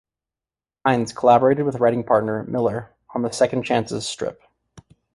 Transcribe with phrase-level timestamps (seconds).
[0.83, 4.41] Hinds collaborated with writing partner Millar on the "Second Chances" strip.